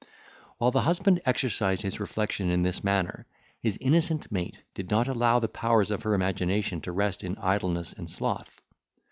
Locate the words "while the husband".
0.57-1.21